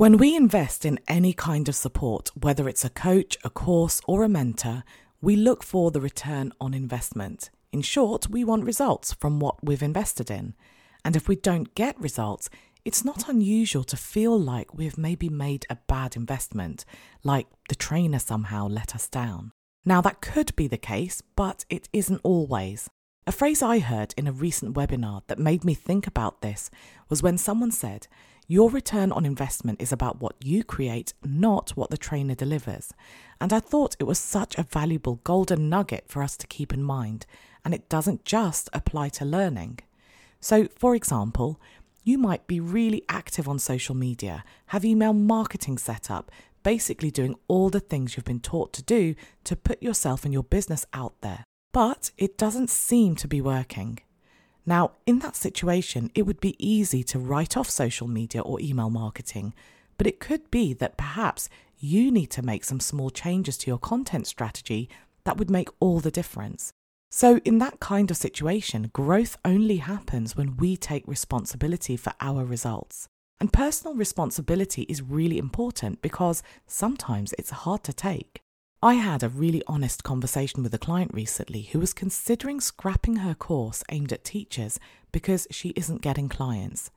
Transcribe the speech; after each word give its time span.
When 0.00 0.16
we 0.16 0.34
invest 0.34 0.86
in 0.86 0.98
any 1.08 1.34
kind 1.34 1.68
of 1.68 1.74
support, 1.74 2.30
whether 2.34 2.70
it's 2.70 2.86
a 2.86 2.88
coach, 2.88 3.36
a 3.44 3.50
course, 3.50 4.00
or 4.06 4.24
a 4.24 4.30
mentor, 4.30 4.82
we 5.20 5.36
look 5.36 5.62
for 5.62 5.90
the 5.90 6.00
return 6.00 6.54
on 6.58 6.72
investment. 6.72 7.50
In 7.70 7.82
short, 7.82 8.26
we 8.30 8.42
want 8.42 8.64
results 8.64 9.12
from 9.12 9.40
what 9.40 9.62
we've 9.62 9.82
invested 9.82 10.30
in. 10.30 10.54
And 11.04 11.16
if 11.16 11.28
we 11.28 11.36
don't 11.36 11.74
get 11.74 12.00
results, 12.00 12.48
it's 12.82 13.04
not 13.04 13.28
unusual 13.28 13.84
to 13.84 13.96
feel 13.98 14.40
like 14.40 14.72
we've 14.72 14.96
maybe 14.96 15.28
made 15.28 15.66
a 15.68 15.76
bad 15.86 16.16
investment, 16.16 16.86
like 17.22 17.48
the 17.68 17.74
trainer 17.74 18.20
somehow 18.20 18.68
let 18.68 18.94
us 18.94 19.06
down. 19.06 19.52
Now, 19.84 20.00
that 20.00 20.22
could 20.22 20.56
be 20.56 20.66
the 20.66 20.78
case, 20.78 21.22
but 21.36 21.66
it 21.68 21.90
isn't 21.92 22.22
always. 22.24 22.88
A 23.26 23.32
phrase 23.32 23.60
I 23.60 23.80
heard 23.80 24.14
in 24.16 24.26
a 24.26 24.32
recent 24.32 24.74
webinar 24.74 25.24
that 25.26 25.38
made 25.38 25.62
me 25.62 25.74
think 25.74 26.06
about 26.06 26.40
this 26.40 26.70
was 27.10 27.22
when 27.22 27.36
someone 27.36 27.70
said, 27.70 28.08
Your 28.50 28.68
return 28.68 29.12
on 29.12 29.24
investment 29.24 29.80
is 29.80 29.92
about 29.92 30.20
what 30.20 30.34
you 30.42 30.64
create, 30.64 31.14
not 31.24 31.70
what 31.76 31.90
the 31.90 31.96
trainer 31.96 32.34
delivers. 32.34 32.92
And 33.40 33.52
I 33.52 33.60
thought 33.60 33.94
it 34.00 34.08
was 34.08 34.18
such 34.18 34.58
a 34.58 34.64
valuable 34.64 35.20
golden 35.22 35.68
nugget 35.68 36.06
for 36.08 36.20
us 36.20 36.36
to 36.38 36.48
keep 36.48 36.74
in 36.74 36.82
mind, 36.82 37.26
and 37.64 37.72
it 37.72 37.88
doesn't 37.88 38.24
just 38.24 38.68
apply 38.72 39.10
to 39.10 39.24
learning. 39.24 39.78
So, 40.40 40.66
for 40.76 40.96
example, 40.96 41.60
you 42.02 42.18
might 42.18 42.48
be 42.48 42.58
really 42.58 43.04
active 43.08 43.48
on 43.48 43.60
social 43.60 43.94
media, 43.94 44.42
have 44.66 44.84
email 44.84 45.12
marketing 45.12 45.78
set 45.78 46.10
up, 46.10 46.32
basically 46.64 47.12
doing 47.12 47.36
all 47.46 47.70
the 47.70 47.78
things 47.78 48.16
you've 48.16 48.24
been 48.24 48.40
taught 48.40 48.72
to 48.72 48.82
do 48.82 49.14
to 49.44 49.54
put 49.54 49.80
yourself 49.80 50.24
and 50.24 50.34
your 50.34 50.42
business 50.42 50.84
out 50.92 51.14
there. 51.20 51.44
But 51.72 52.10
it 52.18 52.36
doesn't 52.36 52.68
seem 52.68 53.14
to 53.14 53.28
be 53.28 53.40
working. 53.40 54.00
Now, 54.66 54.92
in 55.06 55.20
that 55.20 55.36
situation, 55.36 56.10
it 56.14 56.22
would 56.22 56.40
be 56.40 56.56
easy 56.58 57.02
to 57.04 57.18
write 57.18 57.56
off 57.56 57.70
social 57.70 58.08
media 58.08 58.40
or 58.42 58.60
email 58.60 58.90
marketing, 58.90 59.54
but 59.96 60.06
it 60.06 60.20
could 60.20 60.50
be 60.50 60.74
that 60.74 60.96
perhaps 60.96 61.48
you 61.78 62.10
need 62.10 62.30
to 62.30 62.42
make 62.42 62.64
some 62.64 62.80
small 62.80 63.10
changes 63.10 63.56
to 63.58 63.70
your 63.70 63.78
content 63.78 64.26
strategy 64.26 64.88
that 65.24 65.38
would 65.38 65.50
make 65.50 65.68
all 65.80 66.00
the 66.00 66.10
difference. 66.10 66.72
So, 67.10 67.40
in 67.44 67.58
that 67.58 67.80
kind 67.80 68.10
of 68.10 68.16
situation, 68.16 68.90
growth 68.92 69.36
only 69.44 69.78
happens 69.78 70.36
when 70.36 70.56
we 70.56 70.76
take 70.76 71.02
responsibility 71.08 71.96
for 71.96 72.12
our 72.20 72.44
results. 72.44 73.08
And 73.40 73.52
personal 73.52 73.96
responsibility 73.96 74.82
is 74.82 75.02
really 75.02 75.38
important 75.38 76.02
because 76.02 76.42
sometimes 76.66 77.34
it's 77.38 77.50
hard 77.50 77.82
to 77.84 77.92
take. 77.92 78.42
I 78.82 78.94
had 78.94 79.22
a 79.22 79.28
really 79.28 79.62
honest 79.66 80.04
conversation 80.04 80.62
with 80.62 80.72
a 80.72 80.78
client 80.78 81.10
recently 81.12 81.62
who 81.64 81.78
was 81.80 81.92
considering 81.92 82.62
scrapping 82.62 83.16
her 83.16 83.34
course 83.34 83.84
aimed 83.90 84.10
at 84.10 84.24
teachers 84.24 84.80
because 85.12 85.46
she 85.50 85.74
isn't 85.76 86.00
getting 86.00 86.30
clients. 86.30 86.90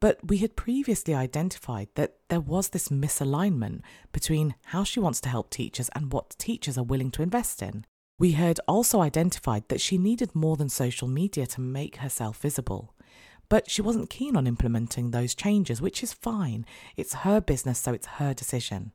But 0.00 0.18
we 0.26 0.38
had 0.38 0.56
previously 0.56 1.14
identified 1.14 1.86
that 1.94 2.16
there 2.30 2.40
was 2.40 2.70
this 2.70 2.88
misalignment 2.88 3.82
between 4.10 4.56
how 4.64 4.82
she 4.82 4.98
wants 4.98 5.20
to 5.20 5.28
help 5.28 5.50
teachers 5.50 5.88
and 5.94 6.12
what 6.12 6.34
teachers 6.36 6.76
are 6.76 6.82
willing 6.82 7.12
to 7.12 7.22
invest 7.22 7.62
in. 7.62 7.84
We 8.18 8.32
had 8.32 8.58
also 8.66 9.00
identified 9.00 9.68
that 9.68 9.80
she 9.80 9.98
needed 9.98 10.34
more 10.34 10.56
than 10.56 10.68
social 10.68 11.06
media 11.06 11.46
to 11.46 11.60
make 11.60 11.98
herself 11.98 12.38
visible. 12.38 12.92
But 13.48 13.70
she 13.70 13.82
wasn't 13.82 14.10
keen 14.10 14.36
on 14.36 14.48
implementing 14.48 15.12
those 15.12 15.36
changes, 15.36 15.80
which 15.80 16.02
is 16.02 16.12
fine. 16.12 16.66
It's 16.96 17.22
her 17.22 17.40
business, 17.40 17.78
so 17.78 17.92
it's 17.92 18.18
her 18.18 18.34
decision. 18.34 18.90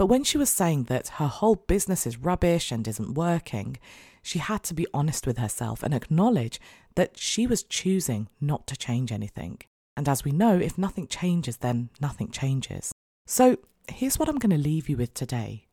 But 0.00 0.06
when 0.06 0.24
she 0.24 0.38
was 0.38 0.48
saying 0.48 0.84
that 0.84 1.08
her 1.18 1.26
whole 1.26 1.56
business 1.56 2.06
is 2.06 2.16
rubbish 2.16 2.72
and 2.72 2.88
isn't 2.88 3.12
working, 3.12 3.76
she 4.22 4.38
had 4.38 4.62
to 4.62 4.72
be 4.72 4.86
honest 4.94 5.26
with 5.26 5.36
herself 5.36 5.82
and 5.82 5.92
acknowledge 5.92 6.58
that 6.94 7.18
she 7.18 7.46
was 7.46 7.62
choosing 7.62 8.30
not 8.40 8.66
to 8.68 8.78
change 8.78 9.12
anything. 9.12 9.60
And 9.98 10.08
as 10.08 10.24
we 10.24 10.32
know, 10.32 10.58
if 10.58 10.78
nothing 10.78 11.06
changes, 11.06 11.58
then 11.58 11.90
nothing 12.00 12.30
changes. 12.30 12.92
So 13.26 13.58
here's 13.92 14.18
what 14.18 14.30
I'm 14.30 14.38
going 14.38 14.56
to 14.56 14.68
leave 14.70 14.88
you 14.88 14.96
with 14.96 15.12
today. 15.12 15.66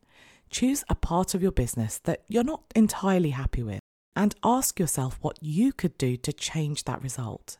Choose 0.50 0.84
a 0.90 0.94
part 0.94 1.32
of 1.34 1.40
your 1.40 1.50
business 1.50 1.96
that 2.00 2.22
you're 2.28 2.44
not 2.44 2.64
entirely 2.76 3.30
happy 3.30 3.62
with 3.62 3.80
and 4.14 4.34
ask 4.44 4.78
yourself 4.78 5.16
what 5.22 5.38
you 5.40 5.72
could 5.72 5.96
do 5.96 6.18
to 6.18 6.34
change 6.34 6.84
that 6.84 7.02
result. 7.02 7.56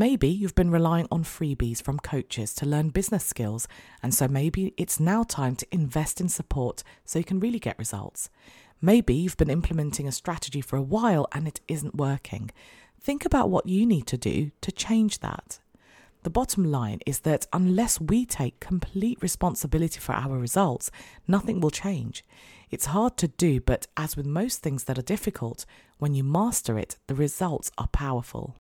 Maybe 0.00 0.28
you've 0.28 0.54
been 0.54 0.70
relying 0.70 1.08
on 1.10 1.24
freebies 1.24 1.82
from 1.82 1.98
coaches 1.98 2.54
to 2.54 2.64
learn 2.64 2.90
business 2.90 3.24
skills, 3.24 3.66
and 4.00 4.14
so 4.14 4.28
maybe 4.28 4.72
it's 4.76 5.00
now 5.00 5.24
time 5.24 5.56
to 5.56 5.66
invest 5.72 6.20
in 6.20 6.28
support 6.28 6.84
so 7.04 7.18
you 7.18 7.24
can 7.24 7.40
really 7.40 7.58
get 7.58 7.80
results. 7.80 8.30
Maybe 8.80 9.12
you've 9.12 9.36
been 9.36 9.50
implementing 9.50 10.06
a 10.06 10.12
strategy 10.12 10.60
for 10.60 10.76
a 10.76 10.82
while 10.82 11.26
and 11.32 11.48
it 11.48 11.60
isn't 11.66 11.96
working. 11.96 12.52
Think 13.00 13.24
about 13.24 13.50
what 13.50 13.66
you 13.66 13.84
need 13.84 14.06
to 14.06 14.16
do 14.16 14.52
to 14.60 14.70
change 14.70 15.18
that. 15.18 15.58
The 16.22 16.30
bottom 16.30 16.70
line 16.70 17.00
is 17.04 17.18
that 17.20 17.48
unless 17.52 18.00
we 18.00 18.24
take 18.24 18.60
complete 18.60 19.18
responsibility 19.20 19.98
for 19.98 20.12
our 20.12 20.38
results, 20.38 20.92
nothing 21.26 21.58
will 21.58 21.72
change. 21.72 22.24
It's 22.70 22.86
hard 22.86 23.16
to 23.16 23.26
do, 23.26 23.60
but 23.60 23.88
as 23.96 24.16
with 24.16 24.26
most 24.26 24.62
things 24.62 24.84
that 24.84 24.96
are 24.96 25.02
difficult, 25.02 25.66
when 25.98 26.14
you 26.14 26.22
master 26.22 26.78
it, 26.78 26.98
the 27.08 27.16
results 27.16 27.72
are 27.78 27.88
powerful. 27.88 28.54